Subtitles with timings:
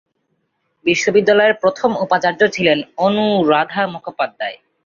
[0.85, 4.57] বিশ্ববিদ্যালয়ের প্রথম উপাচার্য ছিলেন অনুরাধা মুখোপাধ্যায়।